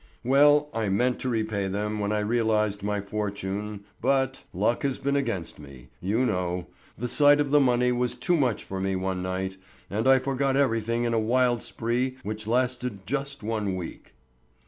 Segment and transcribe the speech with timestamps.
[0.23, 5.59] Well, I meant to repay them when I realized my fortune, but—luck has been against
[5.59, 9.57] me, you know—the sight of the money was too much for me one night,
[9.91, 14.15] and I forgot everything in a wild spree which lasted just one week.